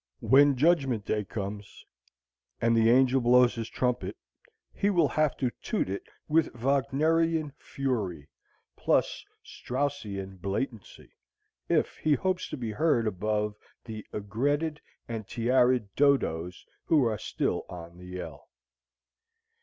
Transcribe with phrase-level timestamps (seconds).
[0.21, 1.85] When Judgment Day comes
[2.59, 4.17] and the angel blows his trumpet,
[4.73, 8.27] he will have to toot it with Wagnerian fury
[8.75, 11.11] plus Straussian blatancy
[11.69, 13.53] if he hopes to be heard above
[13.85, 18.49] the aigretted and tiaraed dodos who are still on the yell.